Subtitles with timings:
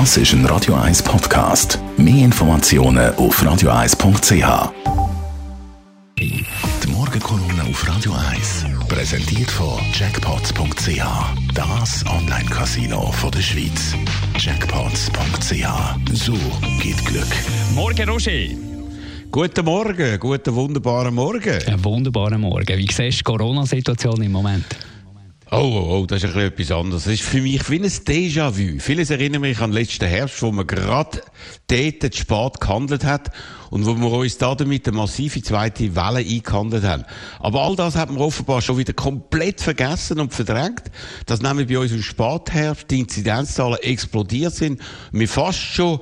[0.00, 1.78] Das ist ein Radio 1 Podcast.
[1.96, 4.72] Mehr Informationen auf radio1.ch.
[6.18, 6.44] Die
[6.88, 11.00] Morgenkolumne auf Radio 1 präsentiert von Jackpots.ch.
[11.54, 13.94] Das Online-Casino der Schweiz.
[14.36, 16.12] Jackpots.ch.
[16.12, 16.34] So
[16.82, 17.32] geht Glück.
[17.76, 18.48] Morgen, Roger.
[19.30, 21.62] Guten Morgen, guten wunderbaren Morgen.
[21.68, 22.76] Einen wunderbaren Morgen.
[22.76, 24.66] Wie siehst du die Corona-Situation im Moment?
[25.56, 27.04] Oh, oh, oh, das ist ein etwas anderes.
[27.04, 28.80] Das ist für mich wie ein Déjà-vu.
[28.80, 31.22] Vieles erinnert mich an den letzten Herbst, wo man gerade
[31.68, 33.30] dort spät gehandelt hat
[33.70, 37.04] und wo wir uns da damit eine massive zweite Welle eingehandelt haben.
[37.38, 40.90] Aber all das hat man offenbar schon wieder komplett vergessen und verdrängt,
[41.26, 44.80] dass nämlich bei uns im Spätherbst die Inzidenzzahlen explodiert sind,
[45.12, 46.00] wir fast schon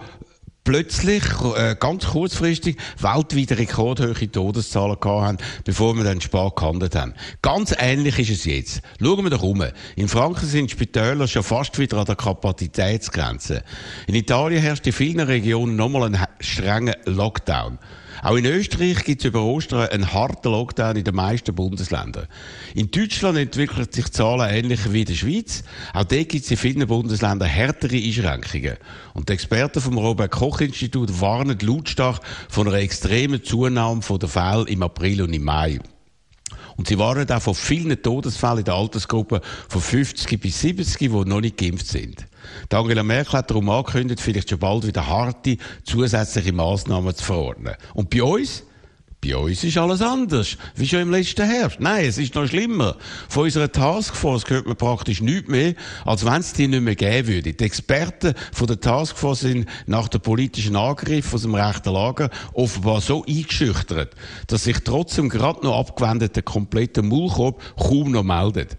[0.65, 1.23] plötzlich,
[1.57, 7.15] äh, ganz kurzfristig, weltweit rekordhohe Todeszahlen gehabt haben, bevor wir dann spät gehandelt haben.
[7.43, 8.83] Ganz ähnlich ist es jetzt.
[9.01, 9.65] Schauen wir doch um.
[9.97, 13.63] In Frankreich sind Spitäler schon fast wieder an der Kapazitätsgrenze.
[14.07, 17.79] In Italien herrscht in vielen Regionen nochmal ein strenger Lockdown.
[18.25, 22.29] Auch in Österreich gibt es über Ostern einen harten Lockdown in den meisten Bundesländern.
[22.73, 25.65] In Deutschland entwickeln sich Zahlen ähnlich wie in der Schweiz.
[25.93, 28.77] Auch dort gibt es in vielen Bundesländern härtere Einschränkungen.
[29.15, 35.23] Und die Experten vom Robert-Koch-Institut warnen lautstark von einer extremen Zunahme der Fälle im April
[35.23, 35.81] und im Mai.
[36.77, 41.09] Und sie waren auch von vielen Todesfällen in der Altersgruppe von 50 bis 70, die
[41.09, 42.25] noch nicht geimpft sind.
[42.71, 47.75] Die Angela Merkel hat darum angekündigt, vielleicht schon bald wieder harte zusätzliche Massnahmen zu verordnen.
[47.95, 48.65] Und bei uns?
[49.25, 51.79] Bei uns ist alles anders, wie schon im letzten Herbst.
[51.79, 52.97] Nein, es ist noch schlimmer.
[53.29, 57.29] Von unserer Taskforce hört man praktisch nichts mehr, als wenn es die nicht mehr geben
[57.29, 57.53] würde.
[57.53, 63.01] Die Experten von der Taskforce sind nach dem politischen Angriff aus dem rechten Lager offenbar
[63.01, 64.13] so eingeschüchtert,
[64.49, 68.77] dass sich trotzdem gerade noch abgewendete komplette Maulkorb kaum noch meldet.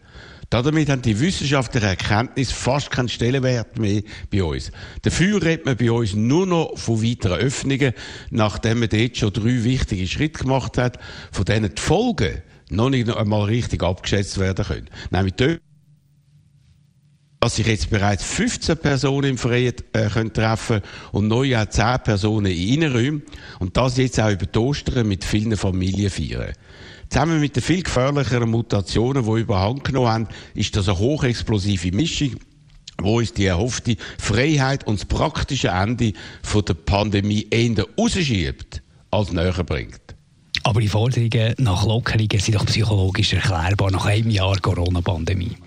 [0.50, 4.72] Damit haben die wissenschaftlichen Erkenntnisse fast keinen Stellenwert mehr bei uns.
[5.02, 7.94] Dafür redet man bei uns nur noch von weiteren Öffnungen,
[8.30, 11.00] nachdem man dort schon drei wichtige Schritte gemacht hat,
[11.32, 14.90] von denen die Folgen noch nicht einmal richtig abgeschätzt werden können.
[15.12, 15.62] Nämlich dort,
[17.44, 20.80] dass sich jetzt bereits 15 Personen im Freien äh, können treffen
[21.12, 23.24] und neu auch 10 Personen in Innenräumen
[23.60, 26.54] und das jetzt auch über die Ostern mit vielen Familien feiern.
[27.10, 32.38] Zusammen mit den viel gefährlicheren Mutationen, die überhand genommen haben, ist das eine hochexplosive Mischung,
[33.02, 38.82] wo uns die erhoffte Freiheit und das praktische Ende von der Pandemie eher rausschiebt,
[39.12, 40.16] als näher bringt.
[40.64, 45.58] Aber die Forderungen nach Lockerungen sind doch psychologisch erklärbar nach einem Jahr Corona-Pandemie.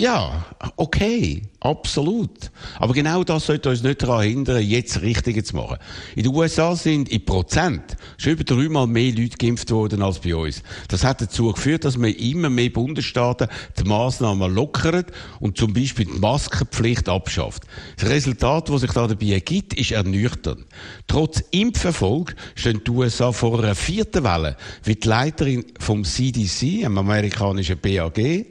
[0.00, 0.46] Ja,
[0.76, 2.50] okay, absolut.
[2.78, 5.76] Aber genau das sollte uns nicht daran hindern, jetzt Richtige zu machen.
[6.16, 10.34] In den USA sind in Prozent schon über dreimal mehr Leute geimpft worden als bei
[10.34, 10.62] uns.
[10.88, 15.04] Das hat dazu geführt, dass wir immer mehr Bundesstaaten die Massnahmen lockern
[15.38, 17.64] und zum Beispiel die Maskenpflicht abschafft.
[17.98, 20.64] Das Resultat, das sich da dabei ergibt, ist ernüchternd.
[21.08, 26.96] Trotz Impferfolg stehen die USA vor einer vierten Welle, wie die Leiterin vom CDC, einem
[26.96, 28.46] amerikanischen BAG,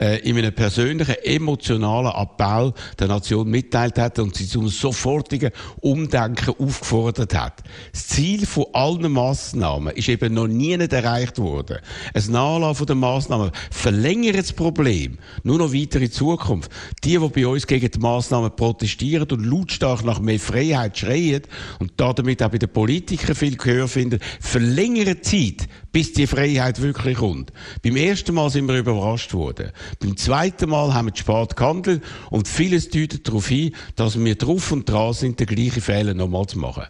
[0.00, 5.50] äh, in einem persönlichen, emotionalen Appell der Nation mitteilt hat und sie zum sofortigen
[5.80, 7.62] Umdenken aufgefordert hat.
[7.92, 11.78] Das Ziel von allen Massnahmen ist eben noch nie nicht erreicht worden.
[12.14, 16.70] Ein Nachlassen der Massnahmen verlängert das Problem nur noch weiter in Zukunft.
[17.04, 21.42] Die, die bei uns gegen die Massnahmen protestieren und lautstark nach mehr Freiheit schreien
[21.78, 27.18] und damit auch bei den Politikern viel Gehör finden, verlängern Zeit, bis die Freiheit wirklich
[27.18, 27.52] kommt.
[27.82, 29.72] Beim ersten Mal sind wir überrascht worden.
[30.00, 34.72] Beim zweiten Mal haben wir spät gehandelt und vieles deutet darauf hin, dass wir drauf
[34.72, 36.84] und dran sind, den gleichen Fehler nochmal zu machen.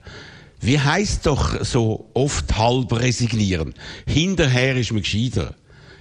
[0.61, 3.75] Wie heisst doch so oft halb resignieren?
[4.07, 5.55] Hinterher ist man gescheiter.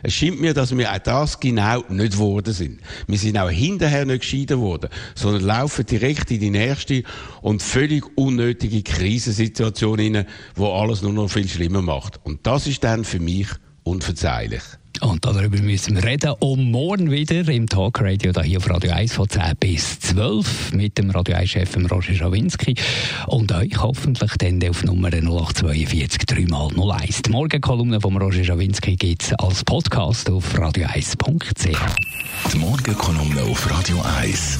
[0.03, 2.79] Es scheint mir, dass wir auch das genau nicht geworden sind.
[3.07, 7.03] Wir sind auch hinterher nicht gescheiter worden, sondern laufen direkt in die nächste
[7.41, 12.19] und völlig unnötige Krisensituation hinein, wo alles nur noch viel schlimmer macht.
[12.23, 13.47] Und das ist dann für mich
[13.83, 14.61] unverzeihlich.
[15.01, 16.33] Und darüber müssen wir reden.
[16.39, 21.09] Um morgen wieder im Talkradio hier auf Radio 1 von 10 bis 12 mit dem
[21.11, 22.75] Radio 1-Chef Roger Schawinski
[23.27, 27.23] und euch hoffentlich dann auf Nummer 0842 3x01.
[27.23, 31.77] Die Morgenkolumne von Roger Schawinski gibt es als Podcast auf radio1.ch.
[32.53, 34.59] Die Morgenkolumne auf Radio 1.